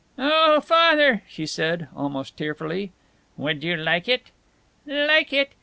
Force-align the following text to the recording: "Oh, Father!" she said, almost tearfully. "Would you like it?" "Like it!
"Oh, 0.17 0.61
Father!" 0.61 1.21
she 1.29 1.45
said, 1.45 1.87
almost 1.95 2.35
tearfully. 2.35 2.91
"Would 3.37 3.63
you 3.63 3.75
like 3.77 4.09
it?" 4.09 4.31
"Like 4.87 5.31
it! 5.31 5.51